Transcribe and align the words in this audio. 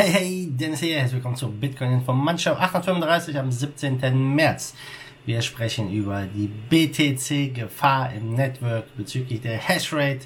Hey, 0.00 0.12
hey, 0.12 0.48
Dennis 0.50 0.80
hier, 0.80 0.96
herzlich 0.96 1.16
willkommen 1.16 1.36
zur 1.36 1.50
Bitcoin 1.50 1.92
Information 1.92 2.56
835 2.56 3.38
am 3.38 3.52
17. 3.52 4.34
März. 4.34 4.74
Wir 5.26 5.42
sprechen 5.42 5.92
über 5.92 6.22
die 6.22 6.46
BTC-Gefahr 6.46 8.14
im 8.14 8.32
Network 8.32 8.96
bezüglich 8.96 9.42
der 9.42 9.58
Hashrate 9.58 10.20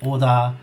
oder 0.00 0.54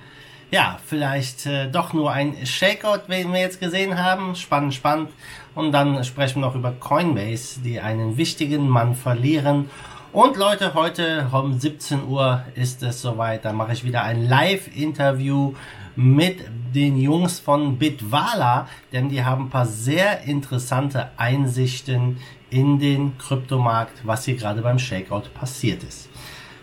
ja, 0.50 0.80
vielleicht 0.84 1.46
äh, 1.46 1.70
doch 1.70 1.94
nur 1.94 2.12
ein 2.14 2.44
Shakeout, 2.44 3.04
den 3.08 3.32
wir 3.32 3.42
jetzt 3.42 3.60
gesehen 3.60 4.00
haben. 4.04 4.36
Spannend, 4.36 4.74
spannend. 4.74 5.12
Und 5.54 5.72
dann 5.72 6.04
sprechen 6.04 6.42
wir 6.42 6.48
noch 6.48 6.56
über 6.56 6.72
Coinbase, 6.72 7.60
die 7.60 7.80
einen 7.80 8.18
wichtigen 8.18 8.68
Mann 8.68 8.96
verlieren. 8.96 9.70
Und 10.14 10.36
Leute, 10.36 10.74
heute 10.74 11.30
um 11.32 11.60
17 11.60 12.08
Uhr 12.08 12.44
ist 12.56 12.82
es 12.82 13.04
soweit. 13.04 13.46
Da 13.46 13.54
mache 13.54 13.74
ich 13.74 13.84
wieder 13.84 14.02
ein 14.02 14.28
Live-Interview 14.28 15.54
mit 15.96 16.44
den 16.74 16.98
Jungs 16.98 17.40
von 17.40 17.78
Bitwala, 17.78 18.68
denn 18.92 19.08
die 19.10 19.24
haben 19.24 19.46
ein 19.46 19.50
paar 19.50 19.66
sehr 19.66 20.24
interessante 20.24 21.12
Einsichten 21.18 22.18
in 22.50 22.80
den 22.80 23.18
Kryptomarkt, 23.18 24.02
was 24.04 24.26
hier 24.26 24.36
gerade 24.36 24.62
beim 24.62 24.78
Shakeout 24.80 25.30
passiert 25.34 25.84
ist. 25.84 26.10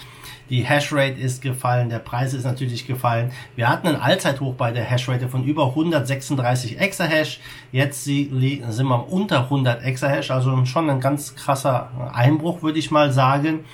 Die 0.49 0.65
Hashrate 0.65 1.21
ist 1.21 1.43
gefallen, 1.43 1.89
der 1.89 1.99
Preis 1.99 2.33
ist 2.33 2.45
natürlich 2.45 2.87
gefallen. 2.87 3.33
Wir 3.57 3.69
hatten 3.69 3.89
ein 3.89 3.97
Allzeithoch 3.97 4.55
bei 4.55 4.71
der 4.71 4.85
Hashrate 4.85 5.29
von 5.29 5.43
über 5.43 5.67
136 5.71 6.79
Exahash. 6.79 7.41
Jetzt 7.73 8.05
sind 8.05 8.41
wir 8.41 9.13
unter 9.13 9.41
100 9.41 9.83
Exahash, 9.83 10.31
also 10.31 10.65
schon 10.65 10.89
ein 10.89 11.01
ganz 11.01 11.35
krasser 11.35 11.91
Einbruch, 12.13 12.56
würde 12.63 12.79
ich 12.79 12.91
mal 12.91 13.13
sagen. 13.13 13.65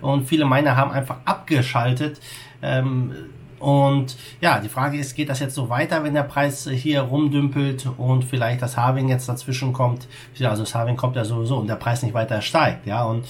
Und 0.00 0.28
viele 0.28 0.44
Miner 0.46 0.76
haben 0.76 0.90
einfach 0.90 1.16
abgeschaltet. 1.24 2.20
Ähm, 2.62 3.12
und 3.60 4.16
ja, 4.40 4.58
die 4.58 4.70
Frage 4.70 4.98
ist, 4.98 5.14
geht 5.14 5.28
das 5.28 5.38
jetzt 5.38 5.54
so 5.54 5.68
weiter, 5.68 6.02
wenn 6.02 6.14
der 6.14 6.22
Preis 6.22 6.66
hier 6.66 7.02
rumdümpelt 7.02 7.86
und 7.98 8.24
vielleicht 8.24 8.62
das 8.62 8.78
Harving 8.78 9.08
jetzt 9.10 9.28
dazwischen 9.28 9.74
kommt? 9.74 10.08
Also 10.42 10.62
das 10.62 10.74
Harving 10.74 10.96
kommt 10.96 11.14
ja 11.14 11.24
sowieso 11.26 11.58
und 11.58 11.66
der 11.66 11.76
Preis 11.76 12.02
nicht 12.02 12.14
weiter 12.14 12.40
steigt, 12.40 12.86
ja. 12.86 13.04
Und 13.04 13.26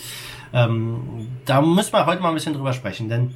ähm, 0.53 1.28
da 1.45 1.61
müssen 1.61 1.93
wir 1.93 2.06
heute 2.06 2.23
mal 2.23 2.28
ein 2.28 2.34
bisschen 2.34 2.55
drüber 2.55 2.73
sprechen, 2.73 3.09
denn 3.09 3.34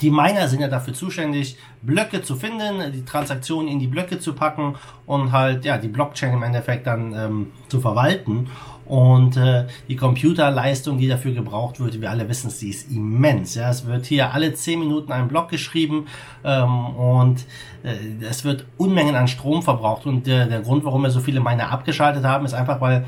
die 0.00 0.10
Miner 0.10 0.48
sind 0.48 0.60
ja 0.60 0.68
dafür 0.68 0.94
zuständig, 0.94 1.56
Blöcke 1.82 2.22
zu 2.22 2.36
finden, 2.36 2.92
die 2.92 3.04
Transaktionen 3.04 3.68
in 3.68 3.78
die 3.78 3.86
Blöcke 3.86 4.18
zu 4.18 4.34
packen 4.34 4.74
und 5.06 5.32
halt 5.32 5.64
ja 5.64 5.78
die 5.78 5.88
Blockchain 5.88 6.34
im 6.34 6.42
Endeffekt 6.42 6.86
dann 6.86 7.12
ähm, 7.14 7.46
zu 7.68 7.80
verwalten. 7.80 8.48
Und 8.86 9.36
äh, 9.36 9.66
die 9.88 9.96
Computerleistung, 9.96 10.96
die 10.98 11.08
dafür 11.08 11.32
gebraucht 11.32 11.80
wird, 11.80 12.00
wir 12.00 12.08
alle 12.08 12.28
wissen, 12.28 12.50
sie 12.50 12.70
ist 12.70 12.90
immens. 12.90 13.56
Ja, 13.56 13.68
es 13.68 13.84
wird 13.84 14.06
hier 14.06 14.32
alle 14.32 14.54
10 14.54 14.78
Minuten 14.78 15.10
ein 15.10 15.26
Block 15.26 15.48
geschrieben 15.48 16.06
ähm, 16.44 16.86
und 16.94 17.46
äh, 17.82 17.96
es 18.28 18.44
wird 18.44 18.64
Unmengen 18.76 19.16
an 19.16 19.26
Strom 19.26 19.62
verbraucht. 19.62 20.06
Und 20.06 20.28
äh, 20.28 20.48
der 20.48 20.60
Grund, 20.60 20.84
warum 20.84 21.02
wir 21.02 21.10
so 21.10 21.18
viele 21.18 21.40
Miner 21.40 21.72
abgeschaltet 21.72 22.24
haben, 22.24 22.44
ist 22.44 22.54
einfach, 22.54 22.80
weil 22.80 23.06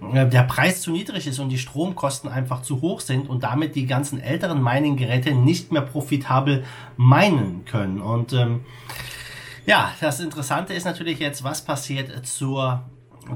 der 0.00 0.42
Preis 0.44 0.80
zu 0.80 0.90
niedrig 0.90 1.26
ist 1.26 1.38
und 1.38 1.50
die 1.50 1.58
Stromkosten 1.58 2.30
einfach 2.30 2.62
zu 2.62 2.80
hoch 2.80 3.00
sind 3.00 3.28
und 3.28 3.42
damit 3.42 3.74
die 3.74 3.86
ganzen 3.86 4.20
älteren 4.20 4.62
Mining-Geräte 4.62 5.34
nicht 5.34 5.72
mehr 5.72 5.82
profitabel 5.82 6.64
minen 6.96 7.64
können. 7.66 8.00
Und 8.00 8.32
ähm, 8.32 8.60
ja, 9.66 9.92
das 10.00 10.20
Interessante 10.20 10.72
ist 10.72 10.84
natürlich 10.84 11.18
jetzt, 11.18 11.44
was 11.44 11.64
passiert 11.64 12.26
zur 12.26 12.82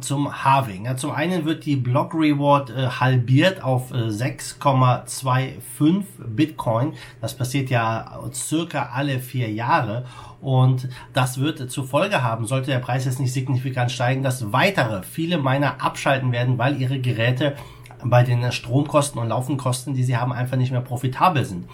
zum 0.00 0.44
Halving. 0.44 0.86
Ja, 0.86 0.96
zum 0.96 1.10
einen 1.12 1.44
wird 1.44 1.64
die 1.66 1.76
Block 1.76 2.14
Reward 2.14 2.70
äh, 2.70 2.88
halbiert 2.88 3.62
auf 3.62 3.92
äh, 3.92 4.08
6,25 4.08 6.04
Bitcoin. 6.26 6.94
Das 7.20 7.36
passiert 7.36 7.70
ja 7.70 8.18
circa 8.32 8.90
alle 8.94 9.20
vier 9.20 9.50
Jahre. 9.50 10.04
Und 10.40 10.88
das 11.12 11.38
wird 11.38 11.70
zur 11.70 11.86
Folge 11.86 12.22
haben, 12.22 12.46
sollte 12.46 12.70
der 12.70 12.78
Preis 12.78 13.06
jetzt 13.06 13.20
nicht 13.20 13.32
signifikant 13.32 13.90
steigen, 13.90 14.22
dass 14.22 14.52
weitere 14.52 15.02
viele 15.02 15.38
Miner 15.38 15.82
abschalten 15.82 16.32
werden, 16.32 16.58
weil 16.58 16.80
ihre 16.80 17.00
Geräte 17.00 17.56
bei 18.04 18.22
den 18.22 18.52
Stromkosten 18.52 19.20
und 19.20 19.28
Laufenkosten, 19.28 19.94
die 19.94 20.04
sie 20.04 20.16
haben, 20.16 20.32
einfach 20.32 20.58
nicht 20.58 20.70
mehr 20.70 20.82
profitabel 20.82 21.44
sind. 21.44 21.66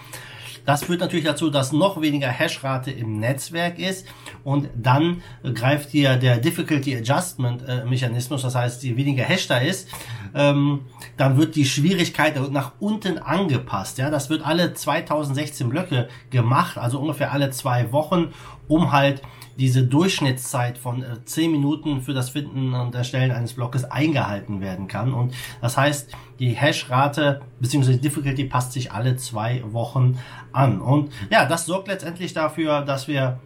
Das 0.64 0.84
führt 0.84 1.00
natürlich 1.00 1.24
dazu, 1.24 1.50
dass 1.50 1.72
noch 1.72 2.00
weniger 2.00 2.28
Hashrate 2.28 2.90
im 2.90 3.18
Netzwerk 3.18 3.78
ist 3.78 4.06
und 4.44 4.68
dann 4.74 5.22
greift 5.54 5.90
hier 5.90 6.16
der 6.16 6.38
Difficulty 6.38 6.96
Adjustment 6.96 7.62
äh, 7.66 7.84
Mechanismus, 7.84 8.42
das 8.42 8.54
heißt, 8.54 8.82
je 8.82 8.96
weniger 8.96 9.24
Hash 9.24 9.48
da 9.48 9.58
ist, 9.58 9.88
ähm, 10.34 10.80
dann 11.16 11.36
wird 11.36 11.56
die 11.56 11.64
Schwierigkeit 11.64 12.36
nach 12.50 12.72
unten 12.78 13.18
angepasst. 13.18 13.98
Ja, 13.98 14.10
das 14.10 14.30
wird 14.30 14.44
alle 14.44 14.74
2016 14.74 15.68
Blöcke 15.68 16.08
gemacht, 16.30 16.78
also 16.78 17.00
ungefähr 17.00 17.32
alle 17.32 17.50
zwei 17.50 17.92
Wochen, 17.92 18.32
um 18.70 18.92
halt 18.92 19.20
diese 19.58 19.82
Durchschnittszeit 19.82 20.78
von 20.78 21.02
äh, 21.02 21.22
10 21.24 21.50
Minuten 21.50 22.00
für 22.00 22.14
das 22.14 22.30
Finden 22.30 22.72
und 22.72 22.94
Erstellen 22.94 23.32
eines 23.32 23.52
Blockes 23.52 23.84
eingehalten 23.84 24.60
werden 24.60 24.88
kann. 24.88 25.12
Und 25.12 25.34
das 25.60 25.76
heißt, 25.76 26.12
die 26.38 26.52
Hash-Rate 26.52 27.42
bzw. 27.58 27.96
Difficulty 27.96 28.44
passt 28.44 28.72
sich 28.72 28.92
alle 28.92 29.16
zwei 29.16 29.62
Wochen 29.72 30.18
an. 30.52 30.80
Und 30.80 31.12
ja, 31.30 31.44
das 31.44 31.66
sorgt 31.66 31.88
letztendlich 31.88 32.32
dafür, 32.32 32.82
dass 32.82 33.08
wir 33.08 33.38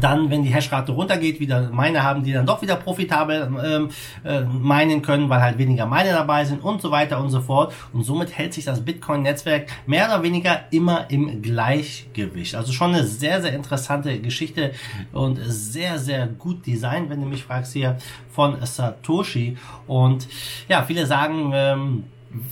dann, 0.00 0.30
wenn 0.30 0.42
die 0.42 0.50
Hashrate 0.50 0.92
runtergeht, 0.92 1.40
wieder 1.40 1.70
Miner 1.70 2.02
haben, 2.02 2.22
die 2.22 2.32
dann 2.32 2.44
doch 2.44 2.60
wieder 2.60 2.76
profitabel 2.76 3.50
ähm, 3.64 3.88
äh, 4.22 4.42
meinen 4.42 5.00
können, 5.00 5.30
weil 5.30 5.40
halt 5.40 5.56
weniger 5.56 5.86
Miner 5.86 6.12
dabei 6.12 6.44
sind 6.44 6.62
und 6.62 6.82
so 6.82 6.90
weiter 6.90 7.18
und 7.20 7.30
so 7.30 7.40
fort. 7.40 7.72
Und 7.92 8.04
somit 8.04 8.36
hält 8.36 8.52
sich 8.52 8.66
das 8.66 8.84
Bitcoin-Netzwerk 8.84 9.68
mehr 9.86 10.06
oder 10.06 10.22
weniger 10.22 10.60
immer 10.70 11.10
im 11.10 11.40
Gleichgewicht. 11.40 12.54
Also 12.54 12.72
schon 12.72 12.94
eine 12.94 13.04
sehr, 13.04 13.40
sehr 13.40 13.54
interessante 13.54 14.20
Geschichte 14.20 14.72
und 15.12 15.38
sehr, 15.46 15.98
sehr 15.98 16.26
gut 16.26 16.66
designt, 16.66 17.08
wenn 17.08 17.20
du 17.22 17.26
mich 17.26 17.44
fragst 17.44 17.72
hier 17.72 17.96
von 18.30 18.58
Satoshi. 18.64 19.56
Und 19.86 20.28
ja, 20.68 20.82
viele 20.82 21.06
sagen, 21.06 21.52
ähm, 21.54 22.04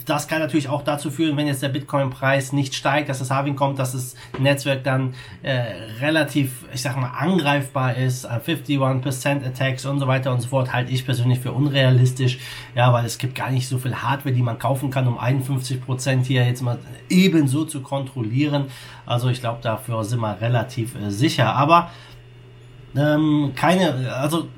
das 0.06 0.26
kann 0.26 0.38
natürlich 0.38 0.69
auch 0.69 0.82
dazu 0.82 1.10
führen, 1.10 1.37
wenn 1.37 1.47
jetzt 1.47 1.62
der 1.62 1.69
Bitcoin-Preis 1.69 2.53
nicht 2.53 2.75
steigt, 2.75 3.10
dass 3.10 3.19
das 3.19 3.31
Halving 3.31 3.56
kommt, 3.56 3.78
dass 3.78 3.92
das 3.92 4.14
Netzwerk 4.38 4.84
dann 4.84 5.14
äh, 5.42 5.53
relativ, 6.00 6.64
ich 6.72 6.81
sag 6.81 6.97
mal, 6.97 7.10
angreifbar 7.10 7.94
ist, 7.94 8.28
51% 8.31 9.42
äh, 9.42 9.47
Attacks 9.47 9.84
und 9.84 10.00
so 10.00 10.06
weiter 10.06 10.32
und 10.32 10.41
so 10.41 10.48
fort, 10.48 10.72
halte 10.72 10.92
ich 10.92 11.04
persönlich 11.04 11.41
für 11.41 11.53
unrealistisch, 11.53 12.38
ja, 12.75 12.91
weil 12.92 13.04
es 13.04 13.19
gibt 13.19 13.34
gar 13.34 13.50
nicht 13.50 13.69
so 13.69 13.76
viel 13.76 13.94
Hardware, 13.94 14.34
die 14.34 14.42
man 14.42 14.59
kaufen 14.59 14.91
kann, 14.91 15.06
um 15.06 15.19
51% 15.19 16.25
hier 16.25 16.47
jetzt 16.47 16.62
mal 16.62 16.78
ebenso 17.10 17.66
zu 17.66 17.82
kontrollieren. 17.82 18.66
Also 19.04 19.28
ich 19.28 19.41
glaube, 19.41 19.59
dafür 19.62 20.04
sind 20.04 20.20
wir 20.20 20.41
relativ 20.41 20.94
äh, 20.94 21.10
sicher. 21.10 21.54
Aber 21.54 21.91
ähm, 22.97 23.53
keine, 23.54 24.15
also 24.15 24.48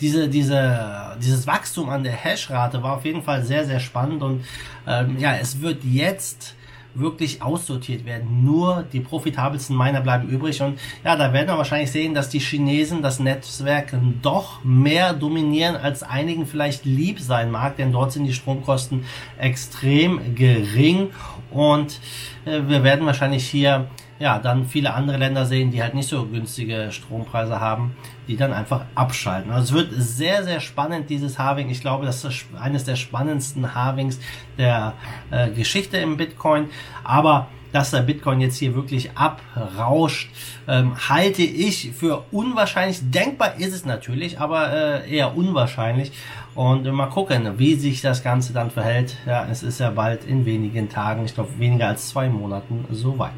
diese, 0.00 0.28
diese, 0.28 1.16
dieses 1.22 1.46
Wachstum 1.46 1.88
an 1.88 2.04
der 2.04 2.12
Hashrate 2.12 2.82
war 2.82 2.96
auf 2.96 3.04
jeden 3.04 3.22
Fall 3.22 3.44
sehr, 3.44 3.64
sehr 3.64 3.80
spannend 3.80 4.22
und 4.22 4.44
ähm, 4.86 5.18
ja, 5.18 5.36
es 5.36 5.60
wird 5.60 5.84
jetzt 5.84 6.54
wirklich 6.94 7.42
aussortiert 7.42 8.04
werden. 8.04 8.44
Nur 8.44 8.84
die 8.92 9.00
profitabelsten 9.00 9.76
Miner 9.76 10.00
bleiben 10.00 10.28
übrig 10.28 10.62
und 10.62 10.78
ja, 11.04 11.16
da 11.16 11.32
werden 11.32 11.48
wir 11.48 11.58
wahrscheinlich 11.58 11.90
sehen, 11.90 12.14
dass 12.14 12.28
die 12.28 12.38
Chinesen 12.38 13.02
das 13.02 13.18
Netzwerk 13.18 13.96
doch 14.22 14.62
mehr 14.64 15.12
dominieren, 15.12 15.76
als 15.76 16.02
einigen 16.02 16.46
vielleicht 16.46 16.84
lieb 16.84 17.20
sein 17.20 17.50
mag, 17.50 17.76
denn 17.76 17.92
dort 17.92 18.12
sind 18.12 18.24
die 18.24 18.32
Stromkosten 18.32 19.04
extrem 19.38 20.34
gering 20.34 21.10
und 21.50 22.00
äh, 22.44 22.62
wir 22.66 22.84
werden 22.84 23.06
wahrscheinlich 23.06 23.46
hier 23.46 23.88
ja, 24.18 24.38
dann 24.38 24.66
viele 24.66 24.94
andere 24.94 25.16
Länder 25.16 25.44
sehen, 25.44 25.70
die 25.70 25.82
halt 25.82 25.94
nicht 25.94 26.08
so 26.08 26.26
günstige 26.26 26.88
Strompreise 26.92 27.60
haben, 27.60 27.96
die 28.28 28.36
dann 28.36 28.52
einfach 28.52 28.84
abschalten. 28.94 29.50
Also 29.50 29.76
es 29.76 29.90
wird 29.90 29.92
sehr, 29.96 30.44
sehr 30.44 30.60
spannend, 30.60 31.10
dieses 31.10 31.38
Halving. 31.38 31.68
Ich 31.68 31.80
glaube, 31.80 32.06
das 32.06 32.24
ist 32.24 32.46
eines 32.58 32.84
der 32.84 32.96
spannendsten 32.96 33.74
Halvings 33.74 34.20
der 34.56 34.94
äh, 35.30 35.50
Geschichte 35.50 35.96
im 35.96 36.16
Bitcoin. 36.16 36.68
Aber 37.02 37.48
dass 37.72 37.90
der 37.90 38.02
Bitcoin 38.02 38.40
jetzt 38.40 38.56
hier 38.56 38.76
wirklich 38.76 39.10
abrauscht, 39.16 40.30
ähm, 40.68 40.94
halte 41.08 41.42
ich 41.42 41.90
für 41.90 42.24
unwahrscheinlich. 42.30 43.00
Denkbar 43.10 43.56
ist 43.58 43.74
es 43.74 43.84
natürlich, 43.84 44.38
aber 44.38 44.72
äh, 44.72 45.12
eher 45.12 45.36
unwahrscheinlich. 45.36 46.12
Und 46.54 46.84
mal 46.84 47.06
gucken, 47.06 47.58
wie 47.58 47.74
sich 47.74 48.00
das 48.00 48.22
Ganze 48.22 48.52
dann 48.52 48.70
verhält. 48.70 49.16
Ja, 49.26 49.44
es 49.50 49.64
ist 49.64 49.80
ja 49.80 49.90
bald 49.90 50.24
in 50.24 50.46
wenigen 50.46 50.88
Tagen, 50.88 51.24
ich 51.24 51.34
glaube 51.34 51.58
weniger 51.58 51.88
als 51.88 52.10
zwei 52.10 52.28
Monaten 52.28 52.84
soweit. 52.92 53.32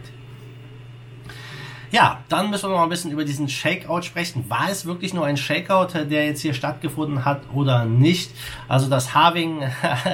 Ja, 1.91 2.19
dann 2.29 2.51
müssen 2.51 2.69
wir 2.69 2.77
noch 2.77 2.83
ein 2.83 2.89
bisschen 2.89 3.11
über 3.11 3.25
diesen 3.25 3.49
Shakeout 3.49 4.03
sprechen. 4.03 4.45
War 4.49 4.69
es 4.71 4.87
wirklich 4.87 5.15
nur 5.15 5.25
ein 5.25 5.37
Shakeout, 5.37 5.89
der 6.11 6.27
jetzt 6.27 6.41
hier 6.41 6.55
stattgefunden 6.55 7.25
hat 7.25 7.43
oder 7.55 7.85
nicht? 7.85 8.31
Also 8.69 8.89
das 8.89 9.15
Halving, 9.15 9.63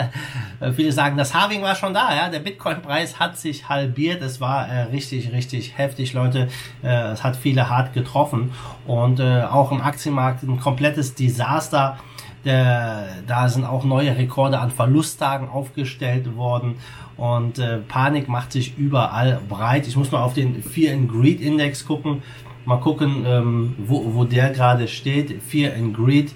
viele 0.77 0.93
sagen, 0.93 1.17
das 1.17 1.35
Halving 1.35 1.63
war 1.63 1.75
schon 1.75 1.95
da, 1.95 2.15
ja. 2.15 2.29
Der 2.29 2.41
Bitcoin-Preis 2.41 3.19
hat 3.19 3.39
sich 3.39 3.69
halbiert. 3.69 4.23
Es 4.23 4.41
war 4.41 4.69
äh, 4.69 4.83
richtig, 4.85 5.33
richtig 5.33 5.79
heftig, 5.79 6.13
Leute. 6.13 6.49
Äh, 6.83 7.13
es 7.13 7.25
hat 7.25 7.37
viele 7.37 7.69
hart 7.69 7.95
getroffen 7.95 8.53
und 8.87 9.21
äh, 9.21 9.43
auch 9.43 9.73
im 9.73 9.81
Aktienmarkt 9.81 10.43
ein 10.43 10.61
komplettes 10.61 11.15
Desaster. 11.15 11.99
Der, 12.45 13.07
da 13.27 13.49
sind 13.49 13.65
auch 13.65 13.85
neue 13.85 14.17
Rekorde 14.17 14.59
an 14.59 14.71
Verlusttagen 14.71 15.49
aufgestellt 15.49 16.37
worden 16.37 16.77
und 17.17 17.59
äh, 17.59 17.79
Panik 17.79 18.29
macht 18.29 18.53
sich 18.53 18.77
überall 18.77 19.41
breit. 19.49 19.87
Ich 19.87 19.97
muss 19.97 20.11
mal 20.11 20.23
auf 20.23 20.35
den 20.35 20.63
Fear 20.63 20.95
and 20.95 21.11
Greed 21.11 21.41
Index 21.41 21.87
gucken. 21.87 22.23
Mal 22.65 22.79
gucken, 22.79 23.25
ähm, 23.27 23.75
wo, 23.79 24.15
wo 24.15 24.25
der 24.25 24.51
gerade 24.51 24.89
steht. 24.89 25.43
Fear 25.43 25.75
and 25.75 25.95
Greed. 25.95 26.33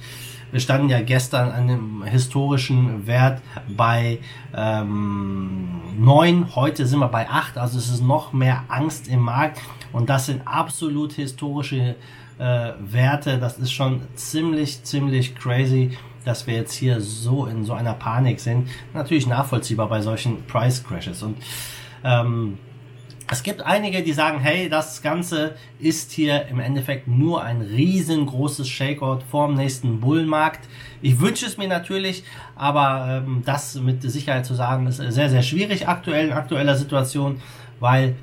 Wir 0.52 0.60
standen 0.60 0.88
ja 0.88 1.00
gestern 1.02 1.50
an 1.50 1.68
einem 1.68 2.04
historischen 2.04 3.06
Wert 3.06 3.42
bei 3.68 4.20
ähm, 4.56 5.82
9, 5.98 6.54
heute 6.54 6.86
sind 6.86 7.00
wir 7.00 7.08
bei 7.08 7.28
8, 7.28 7.58
also 7.58 7.78
es 7.78 7.88
ist 7.88 8.02
noch 8.02 8.32
mehr 8.32 8.64
Angst 8.68 9.08
im 9.08 9.20
Markt 9.20 9.60
und 9.92 10.08
das 10.08 10.26
sind 10.26 10.46
absolut 10.46 11.12
historische 11.12 11.96
äh, 12.38 12.72
Werte. 12.80 13.38
Das 13.38 13.58
ist 13.58 13.72
schon 13.72 14.02
ziemlich, 14.14 14.82
ziemlich 14.84 15.34
crazy, 15.34 15.96
dass 16.24 16.46
wir 16.46 16.54
jetzt 16.54 16.74
hier 16.74 17.00
so 17.00 17.46
in 17.46 17.64
so 17.64 17.72
einer 17.72 17.94
Panik 17.94 18.40
sind. 18.40 18.68
Natürlich 18.94 19.26
nachvollziehbar 19.26 19.88
bei 19.88 20.00
solchen 20.00 20.44
Price 20.46 20.82
Crashes. 20.82 21.22
Und 21.22 21.36
ähm, 22.04 22.58
es 23.28 23.42
gibt 23.42 23.60
einige, 23.62 24.04
die 24.04 24.12
sagen, 24.12 24.38
hey, 24.38 24.68
das 24.68 25.02
Ganze 25.02 25.56
ist 25.80 26.12
hier 26.12 26.46
im 26.46 26.60
Endeffekt 26.60 27.08
nur 27.08 27.42
ein 27.42 27.60
riesengroßes 27.60 28.68
Shakeout 28.68 29.20
vorm 29.28 29.54
nächsten 29.54 30.00
Bullenmarkt. 30.00 30.68
Ich 31.02 31.18
wünsche 31.20 31.46
es 31.46 31.58
mir 31.58 31.66
natürlich, 31.66 32.22
aber 32.54 33.22
ähm, 33.26 33.42
das 33.44 33.74
mit 33.74 34.02
Sicherheit 34.02 34.46
zu 34.46 34.54
sagen, 34.54 34.86
ist 34.86 34.98
sehr, 34.98 35.28
sehr 35.28 35.42
schwierig 35.42 35.88
aktuell 35.88 36.28
in 36.28 36.32
aktueller 36.32 36.76
Situation, 36.76 37.40
weil 37.80 38.14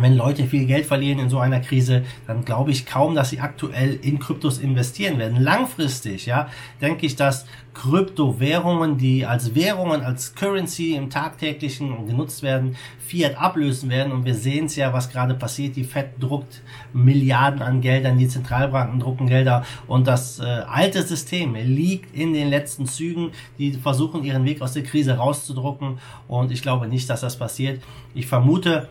wenn 0.00 0.16
Leute 0.16 0.44
viel 0.44 0.66
Geld 0.66 0.86
verlieren 0.86 1.18
in 1.18 1.28
so 1.28 1.38
einer 1.38 1.60
Krise, 1.60 2.04
dann 2.26 2.44
glaube 2.44 2.70
ich 2.70 2.86
kaum, 2.86 3.14
dass 3.14 3.30
sie 3.30 3.40
aktuell 3.40 3.98
in 4.02 4.18
Kryptos 4.18 4.58
investieren 4.58 5.18
werden. 5.18 5.40
Langfristig, 5.40 6.26
ja, 6.26 6.48
denke 6.80 7.06
ich, 7.06 7.16
dass 7.16 7.46
Kryptowährungen, 7.74 8.98
die 8.98 9.24
als 9.24 9.54
Währungen, 9.54 10.02
als 10.02 10.34
Currency 10.34 10.94
im 10.94 11.08
tagtäglichen 11.08 12.06
genutzt 12.06 12.42
werden, 12.42 12.76
Fiat 12.98 13.36
ablösen 13.36 13.88
werden. 13.88 14.12
Und 14.12 14.24
wir 14.24 14.34
sehen 14.34 14.66
es 14.66 14.76
ja, 14.76 14.92
was 14.92 15.10
gerade 15.10 15.34
passiert. 15.34 15.76
Die 15.76 15.84
Fed 15.84 16.10
druckt 16.20 16.62
Milliarden 16.92 17.62
an 17.62 17.80
Geldern, 17.80 18.18
die 18.18 18.28
Zentralbanken 18.28 19.00
drucken 19.00 19.26
Gelder. 19.26 19.64
Und 19.86 20.06
das 20.06 20.38
äh, 20.38 20.44
alte 20.44 21.02
System 21.02 21.54
liegt 21.54 22.14
in 22.14 22.34
den 22.34 22.48
letzten 22.48 22.86
Zügen. 22.86 23.30
Die 23.58 23.72
versuchen, 23.72 24.22
ihren 24.22 24.44
Weg 24.44 24.60
aus 24.60 24.74
der 24.74 24.82
Krise 24.82 25.16
rauszudrucken. 25.16 25.98
Und 26.28 26.52
ich 26.52 26.62
glaube 26.62 26.88
nicht, 26.88 27.08
dass 27.08 27.22
das 27.22 27.38
passiert. 27.38 27.82
Ich 28.14 28.26
vermute, 28.26 28.88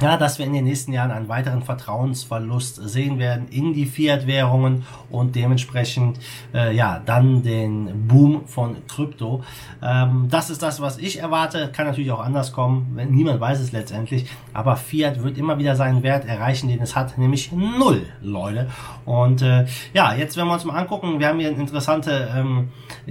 ja, 0.00 0.16
dass 0.16 0.38
wir 0.38 0.46
in 0.46 0.52
den 0.52 0.64
nächsten 0.64 0.92
Jahren 0.92 1.10
einen 1.10 1.28
weiteren 1.28 1.62
Vertrauensverlust 1.62 2.76
sehen 2.88 3.18
werden 3.18 3.48
in 3.48 3.72
die 3.72 3.86
Fiat-Währungen 3.86 4.84
und 5.10 5.34
dementsprechend 5.34 6.18
äh, 6.54 6.74
ja 6.74 7.02
dann 7.04 7.42
den 7.42 8.06
Boom 8.06 8.46
von 8.46 8.76
Krypto. 8.86 9.42
Ähm, 9.82 10.28
das 10.30 10.50
ist 10.50 10.62
das, 10.62 10.80
was 10.80 10.98
ich 10.98 11.18
erwarte. 11.18 11.70
Kann 11.72 11.86
natürlich 11.86 12.12
auch 12.12 12.20
anders 12.20 12.52
kommen, 12.52 12.92
wenn 12.94 13.10
niemand 13.10 13.40
weiß 13.40 13.60
es 13.60 13.72
letztendlich. 13.72 14.26
Aber 14.52 14.76
Fiat 14.76 15.22
wird 15.22 15.36
immer 15.36 15.58
wieder 15.58 15.74
seinen 15.74 16.02
Wert 16.02 16.26
erreichen, 16.26 16.68
den 16.68 16.80
es 16.80 16.94
hat, 16.94 17.18
nämlich 17.18 17.50
null, 17.52 18.06
Leute. 18.20 18.68
Und 19.04 19.42
äh, 19.42 19.66
ja, 19.94 20.14
jetzt 20.14 20.36
wenn 20.36 20.46
wir 20.46 20.54
uns 20.54 20.64
mal 20.64 20.78
angucken, 20.78 21.18
wir 21.18 21.28
haben 21.28 21.40
hier 21.40 21.48
eine 21.48 21.58
interessante 21.58 22.28
ähm, 22.36 22.68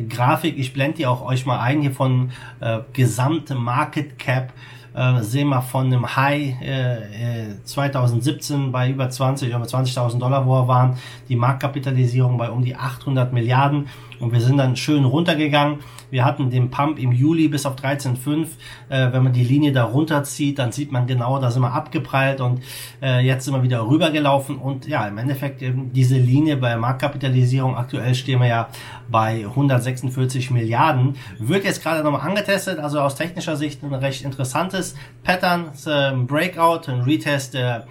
Grafik. 0.08 0.58
Ich 0.58 0.74
blende 0.74 0.98
die 0.98 1.06
auch 1.06 1.22
euch 1.22 1.46
mal 1.46 1.60
ein 1.60 1.82
hier 1.82 1.92
von 1.92 2.32
äh, 2.60 2.80
gesamte 2.94 3.56
Market 3.56 4.18
Cap 4.18 4.54
äh, 4.98 5.22
sehen 5.22 5.50
wir 5.50 5.62
von 5.62 5.86
einem 5.86 6.16
High 6.16 6.60
äh, 6.62 7.64
2017 7.64 8.68
äh, 8.68 8.70
bei 8.70 8.90
über 8.90 9.10
20, 9.10 9.50
über 9.50 9.64
20.000 9.64 10.18
Dollar, 10.18 10.46
wo 10.46 10.54
wir 10.54 10.68
waren, 10.68 10.98
die 11.30 11.36
Marktkapitalisierung 11.36 12.38
bei 12.38 12.50
um 12.50 12.64
die 12.64 12.76
800 12.76 13.32
Milliarden 13.32 13.88
und 14.20 14.32
wir 14.32 14.42
sind 14.42 14.58
dann 14.58 14.76
schön 14.76 15.06
runtergegangen. 15.06 15.80
Wir 16.10 16.26
hatten 16.26 16.50
den 16.50 16.70
Pump 16.70 17.00
im 17.00 17.12
Juli 17.12 17.48
bis 17.48 17.66
auf 17.66 17.76
13,5. 17.76 18.48
Äh, 18.90 19.12
wenn 19.12 19.24
man 19.24 19.34
die 19.34 19.44
Linie 19.44 19.72
da 19.72 19.84
runterzieht, 19.84 20.60
dann 20.60 20.72
sieht 20.72 20.92
man 20.92 21.08
genau, 21.08 21.40
da 21.40 21.52
sind 21.52 21.62
wir 21.62 21.74
abgeprallt 21.74 22.42
und 22.42 22.62
äh, 23.02 23.20
jetzt 23.26 23.46
sind 23.46 23.54
wir 23.54 23.64
wieder 23.64 23.88
rübergelaufen. 23.88 24.58
Und 24.58 24.88
ja, 24.88 25.08
im 25.08 25.18
Endeffekt 25.18 25.62
eben 25.62 25.92
diese 25.94 26.18
Linie 26.18 26.58
bei 26.58 26.76
Marktkapitalisierung, 26.78 27.76
aktuell 27.76 28.16
stehen 28.16 28.40
wir 28.40 28.48
ja 28.48 28.70
bei 29.10 29.46
146 29.46 30.52
Milliarden, 30.52 31.16
wird 31.40 31.66
jetzt 31.66 31.84
gerade 31.84 32.04
nochmal 32.04 32.22
angetestet. 32.22 32.80
Also 32.80 33.00
aus 33.00 33.16
technischer 33.16 33.56
Sicht 33.56 33.84
ein 33.84 33.94
recht 33.94 34.24
interessantes 34.24 34.96
Pattern, 35.24 35.72
ein 35.86 36.28
Breakout, 36.28 36.90
ein 36.90 37.02
Retest 37.02 37.54
der 37.54 37.88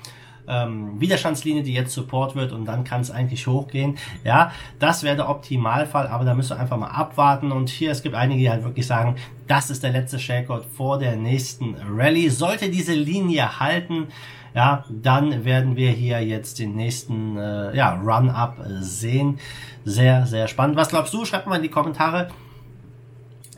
ähm, 0.49 1.01
Widerstandslinie, 1.01 1.63
die 1.63 1.75
jetzt 1.75 1.93
Support 1.93 2.35
wird 2.35 2.53
und 2.53 2.65
dann 2.65 2.85
kann 2.85 3.01
es 3.01 3.11
eigentlich 3.11 3.47
hochgehen. 3.47 3.97
Ja, 4.25 4.53
das 4.79 5.03
wäre 5.03 5.17
der 5.17 5.29
Optimalfall, 5.29 6.07
aber 6.07 6.25
da 6.25 6.35
müsst 6.35 6.53
ihr 6.53 6.59
einfach 6.59 6.77
mal 6.77 6.89
abwarten 6.91 7.53
und 7.53 7.69
hier, 7.69 7.91
es 7.91 8.03
gibt 8.03 8.15
einige, 8.15 8.41
die 8.41 8.51
halt 8.51 8.65
wirklich 8.65 8.87
sagen, 8.87 9.17
das 9.47 9.71
ist 9.71 9.83
der 9.83 9.91
letzte 9.91 10.19
Shakeout 10.19 10.65
vor 10.77 10.99
der 10.99 11.17
nächsten 11.17 11.77
Rallye. 11.77 12.29
Sollte 12.29 12.71
diese 12.71 12.95
Linie 12.95 13.61
halten, 13.61 14.09
ja, 14.55 14.85
dann 14.89 15.45
werden 15.45 15.77
wir 15.77 15.91
hier 15.91 16.25
jetzt 16.25 16.59
den 16.59 16.75
nächsten 16.75 17.37
äh, 17.37 17.77
ja, 17.77 17.95
Run-Up 17.95 18.57
sehen. 18.81 19.39
Sehr, 19.85 20.27
sehr 20.27 20.49
spannend. 20.49 20.77
Was 20.77 20.89
glaubst 20.89 21.13
du? 21.13 21.27
Schreibt 21.27 21.47
mal 21.47 21.57
in 21.57 21.63
die 21.63 21.69
Kommentare. 21.69 22.29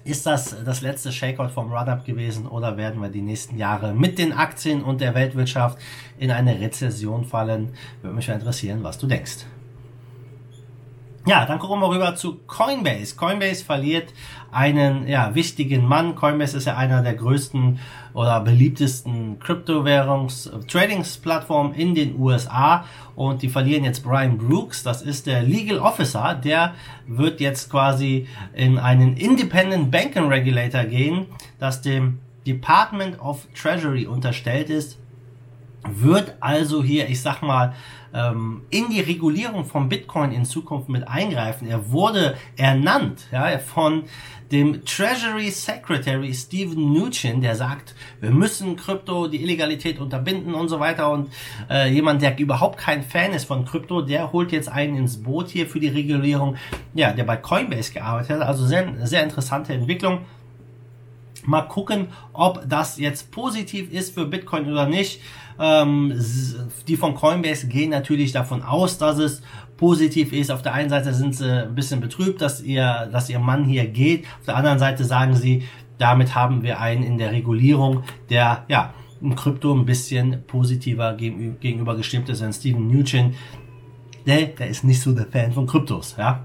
Ist 0.08 0.24
das 0.24 0.56
das 0.64 0.80
letzte 0.80 1.12
Shakeout 1.12 1.50
vom 1.50 1.70
Run-Up 1.70 2.06
gewesen 2.06 2.46
oder 2.46 2.78
werden 2.78 3.02
wir 3.02 3.10
die 3.10 3.20
nächsten 3.20 3.58
Jahre 3.58 3.92
mit 3.92 4.18
den 4.18 4.32
Aktien 4.32 4.82
und 4.82 5.02
der 5.02 5.14
Weltwirtschaft 5.14 5.78
in 6.18 6.30
eine 6.30 6.58
Rezession 6.58 7.26
fallen? 7.26 7.74
Würde 8.00 8.16
mich 8.16 8.26
interessieren, 8.26 8.82
was 8.82 8.96
du 8.96 9.06
denkst. 9.06 9.44
Ja, 11.26 11.44
dann 11.44 11.58
gucken 11.58 11.80
wir 11.80 11.90
rüber 11.90 12.14
zu 12.14 12.36
Coinbase. 12.46 13.16
Coinbase 13.16 13.64
verliert 13.64 14.14
einen 14.50 15.06
ja, 15.06 15.34
wichtigen 15.34 15.84
Mann. 15.84 16.14
Coinbase 16.14 16.56
ist 16.56 16.64
ja 16.66 16.74
einer 16.76 17.02
der 17.02 17.12
größten 17.14 17.80
oder 18.14 18.40
beliebtesten 18.40 19.38
Kryptowährungs-Tradingsplattformen 19.38 21.74
in 21.74 21.94
den 21.94 22.18
USA 22.18 22.86
und 23.14 23.42
die 23.42 23.50
verlieren 23.50 23.84
jetzt 23.84 24.02
Brian 24.02 24.38
Brooks. 24.38 24.82
Das 24.82 25.02
ist 25.02 25.26
der 25.26 25.42
Legal 25.42 25.80
Officer. 25.80 26.34
Der 26.34 26.72
wird 27.06 27.40
jetzt 27.40 27.70
quasi 27.70 28.26
in 28.54 28.78
einen 28.78 29.14
Independent 29.16 29.90
Banking 29.90 30.28
Regulator 30.28 30.84
gehen, 30.84 31.26
das 31.58 31.82
dem 31.82 32.20
Department 32.46 33.20
of 33.20 33.46
Treasury 33.54 34.06
unterstellt 34.06 34.70
ist 34.70 34.96
wird 35.94 36.36
also 36.40 36.82
hier, 36.82 37.08
ich 37.08 37.20
sag 37.20 37.42
mal, 37.42 37.74
ähm, 38.14 38.62
in 38.70 38.88
die 38.88 39.00
Regulierung 39.00 39.64
von 39.64 39.88
Bitcoin 39.88 40.32
in 40.32 40.44
Zukunft 40.44 40.88
mit 40.88 41.06
eingreifen. 41.06 41.68
Er 41.68 41.90
wurde 41.90 42.36
ernannt 42.56 43.26
ja, 43.32 43.58
von 43.58 44.04
dem 44.50 44.84
Treasury 44.84 45.50
Secretary 45.50 46.32
Steven 46.32 46.80
Mnuchin, 46.80 47.40
der 47.40 47.54
sagt, 47.54 47.94
wir 48.20 48.30
müssen 48.30 48.76
Krypto, 48.76 49.28
die 49.28 49.42
Illegalität 49.42 49.98
unterbinden 49.98 50.54
und 50.54 50.68
so 50.68 50.80
weiter. 50.80 51.10
Und 51.10 51.30
äh, 51.68 51.92
jemand, 51.92 52.22
der 52.22 52.38
überhaupt 52.38 52.78
kein 52.78 53.02
Fan 53.02 53.32
ist 53.32 53.44
von 53.44 53.64
Krypto, 53.64 54.00
der 54.00 54.32
holt 54.32 54.52
jetzt 54.52 54.70
einen 54.70 54.96
ins 54.96 55.22
Boot 55.22 55.48
hier 55.48 55.66
für 55.66 55.80
die 55.80 55.88
Regulierung, 55.88 56.56
ja, 56.94 57.12
der 57.12 57.24
bei 57.24 57.36
Coinbase 57.36 57.92
gearbeitet 57.92 58.40
hat. 58.40 58.42
Also 58.42 58.66
sehr, 58.66 59.06
sehr 59.06 59.22
interessante 59.22 59.74
Entwicklung. 59.74 60.20
Mal 61.48 61.62
gucken, 61.62 62.08
ob 62.34 62.68
das 62.68 62.98
jetzt 62.98 63.30
positiv 63.30 63.90
ist 63.90 64.12
für 64.12 64.26
Bitcoin 64.26 64.70
oder 64.70 64.86
nicht. 64.86 65.22
Ähm, 65.58 66.12
die 66.86 66.96
von 66.98 67.14
Coinbase 67.14 67.68
gehen 67.68 67.88
natürlich 67.88 68.32
davon 68.32 68.62
aus, 68.62 68.98
dass 68.98 69.16
es 69.16 69.40
positiv 69.78 70.34
ist. 70.34 70.50
Auf 70.50 70.60
der 70.60 70.74
einen 70.74 70.90
Seite 70.90 71.14
sind 71.14 71.34
sie 71.34 71.64
ein 71.64 71.74
bisschen 71.74 72.02
betrübt, 72.02 72.42
dass 72.42 72.60
ihr, 72.60 73.08
dass 73.10 73.30
ihr 73.30 73.38
Mann 73.38 73.64
hier 73.64 73.86
geht. 73.86 74.26
Auf 74.40 74.44
der 74.44 74.56
anderen 74.56 74.78
Seite 74.78 75.04
sagen 75.04 75.34
sie, 75.34 75.62
damit 75.96 76.34
haben 76.34 76.62
wir 76.62 76.80
einen 76.80 77.02
in 77.02 77.16
der 77.16 77.32
Regulierung, 77.32 78.02
der 78.28 78.66
ja 78.68 78.92
im 79.22 79.34
Krypto 79.34 79.74
ein 79.74 79.86
bisschen 79.86 80.44
positiver 80.46 81.14
gegenüber 81.14 81.96
gestimmt 81.96 82.28
ist. 82.28 82.42
Denn 82.42 82.52
Steven 82.52 82.86
Nugent, 82.86 83.34
der, 84.26 84.48
der 84.48 84.66
ist 84.66 84.84
nicht 84.84 85.00
so 85.00 85.12
der 85.12 85.24
Fan 85.24 85.52
von 85.52 85.66
Kryptos, 85.66 86.14
ja. 86.18 86.44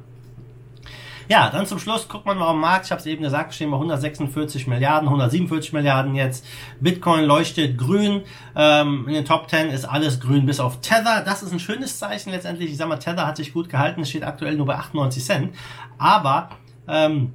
Ja, 1.29 1.49
dann 1.49 1.65
zum 1.65 1.79
Schluss 1.79 2.07
guckt 2.07 2.25
man 2.25 2.37
mal 2.37 2.49
am 2.49 2.59
Markt. 2.59 2.85
Ich 2.85 2.91
habe 2.91 2.99
es 2.99 3.05
eben 3.05 3.23
gesagt, 3.23 3.53
stehen 3.53 3.69
wir 3.69 3.75
146 3.75 4.67
Milliarden, 4.67 5.07
147 5.07 5.73
Milliarden 5.73 6.15
jetzt. 6.15 6.45
Bitcoin 6.81 7.25
leuchtet 7.25 7.77
grün. 7.77 8.23
Ähm, 8.55 9.05
in 9.07 9.13
den 9.13 9.25
Top 9.25 9.49
10 9.49 9.69
ist 9.69 9.85
alles 9.85 10.19
grün 10.19 10.45
bis 10.45 10.59
auf 10.59 10.81
Tether. 10.81 11.23
Das 11.25 11.43
ist 11.43 11.51
ein 11.51 11.59
schönes 11.59 11.97
Zeichen 11.97 12.31
letztendlich. 12.31 12.71
Ich 12.71 12.77
sag 12.77 12.89
mal, 12.89 12.97
Tether 12.97 13.25
hat 13.25 13.37
sich 13.37 13.53
gut 13.53 13.69
gehalten. 13.69 14.01
Es 14.01 14.09
steht 14.09 14.23
aktuell 14.23 14.55
nur 14.55 14.65
bei 14.65 14.75
98 14.75 15.23
Cent. 15.23 15.55
Aber 15.97 16.49
ähm, 16.87 17.33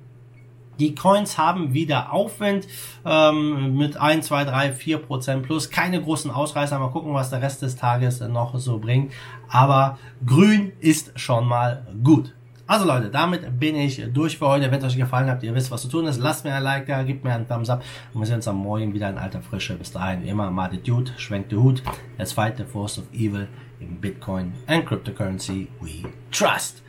die 0.78 0.94
Coins 0.94 1.38
haben 1.38 1.74
wieder 1.74 2.12
Aufwind 2.12 2.68
ähm, 3.04 3.76
mit 3.76 3.96
1, 3.96 4.26
2, 4.26 4.44
3, 4.44 4.72
4 4.72 4.98
Prozent 4.98 5.42
plus. 5.42 5.70
Keine 5.70 6.00
großen 6.00 6.30
Ausreißer. 6.30 6.78
Mal 6.78 6.90
gucken, 6.90 7.14
was 7.14 7.30
der 7.30 7.42
Rest 7.42 7.62
des 7.62 7.76
Tages 7.76 8.20
noch 8.20 8.56
so 8.58 8.78
bringt. 8.78 9.12
Aber 9.48 9.98
grün 10.24 10.72
ist 10.80 11.18
schon 11.18 11.46
mal 11.46 11.86
gut. 12.04 12.34
Also 12.68 12.84
Leute, 12.84 13.08
damit 13.08 13.58
bin 13.58 13.74
ich 13.76 14.04
durch 14.12 14.36
für 14.36 14.46
heute. 14.46 14.70
Wenn 14.70 14.78
es 14.78 14.84
euch 14.84 14.96
gefallen 14.98 15.30
hat, 15.30 15.42
ihr 15.42 15.54
wisst, 15.54 15.70
was 15.70 15.82
zu 15.82 15.88
tun 15.88 16.06
ist. 16.06 16.18
Lasst 16.18 16.44
mir 16.44 16.54
ein 16.54 16.62
Like 16.62 16.86
da, 16.86 17.02
gebt 17.02 17.24
mir 17.24 17.32
einen 17.32 17.48
Thumbs 17.48 17.70
up 17.70 17.82
und 18.12 18.20
wir 18.20 18.26
sehen 18.26 18.36
uns 18.36 18.46
am 18.46 18.56
Morgen 18.56 18.92
wieder 18.92 19.08
in 19.08 19.16
alter 19.16 19.40
Frische. 19.40 19.74
Bis 19.74 19.90
dahin, 19.90 20.22
wie 20.22 20.28
immer, 20.28 20.50
Marty 20.50 20.76
Dude, 20.76 21.10
schwenkt 21.16 21.50
den 21.50 21.62
Hut. 21.62 21.82
Let's 22.18 22.32
fight 22.32 22.58
the 22.58 22.64
force 22.64 22.98
of 22.98 23.04
evil 23.14 23.48
in 23.80 23.98
Bitcoin 23.98 24.52
and 24.66 24.86
cryptocurrency 24.86 25.68
we 25.80 26.04
trust. 26.30 26.82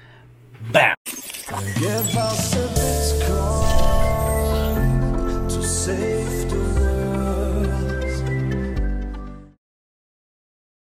Bam! 0.74 0.93